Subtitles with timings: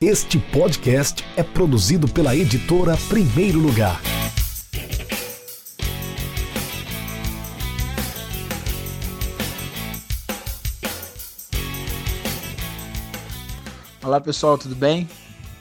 [0.00, 4.00] Este podcast é produzido pela editora Primeiro Lugar.
[14.00, 15.10] Olá pessoal, tudo bem?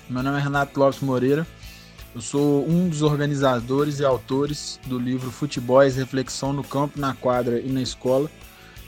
[0.07, 1.47] Meu nome é Renato Lopes Moreira.
[2.13, 7.59] Eu sou um dos organizadores e autores do livro Futebóis Reflexão no Campo, na Quadra
[7.59, 8.29] e na Escola.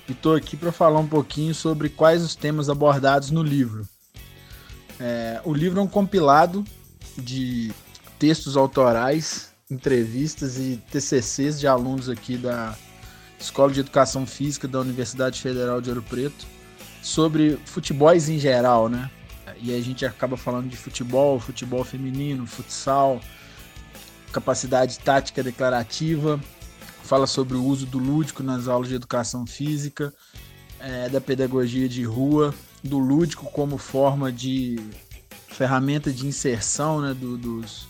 [0.07, 3.87] E estou aqui para falar um pouquinho sobre quais os temas abordados no livro.
[4.99, 6.63] É, o livro é um compilado
[7.17, 7.71] de
[8.17, 12.75] textos autorais, entrevistas e TCCs de alunos aqui da
[13.39, 16.45] Escola de Educação Física da Universidade Federal de Ouro Preto
[17.01, 19.09] sobre futebols em geral, né?
[19.61, 23.21] E a gente acaba falando de futebol, futebol feminino, futsal,
[24.31, 26.39] capacidade tática declarativa,
[27.03, 30.13] fala sobre o uso do lúdico nas aulas de educação física,
[30.79, 34.79] é, da pedagogia de rua do lúdico como forma de
[35.47, 37.87] ferramenta de inserção né, do, dos,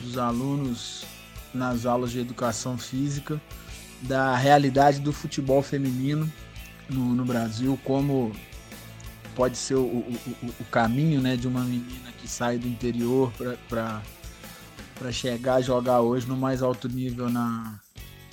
[0.00, 1.04] dos alunos
[1.52, 3.40] nas aulas de educação física,
[4.00, 6.30] da realidade do futebol feminino
[6.88, 8.32] no, no Brasil, como
[9.34, 10.18] pode ser o, o,
[10.60, 13.32] o, caminho né, de uma menina que sai do interior
[13.68, 17.80] para chegar a jogar hoje no mais alto nível na,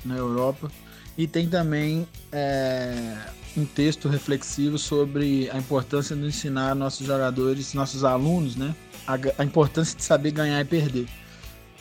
[0.03, 0.71] na Europa.
[1.19, 3.13] E tem também é,
[3.57, 8.73] um texto reflexivo sobre a importância de ensinar nossos jogadores, nossos alunos, né?
[9.05, 11.09] A, a importância de saber ganhar e perder.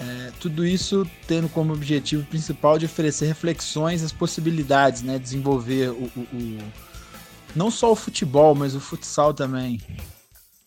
[0.00, 5.20] É, tudo isso tendo como objetivo principal de oferecer reflexões, as possibilidades, né?
[5.20, 6.58] Desenvolver o, o, o
[7.54, 9.80] não só o futebol, mas o futsal também,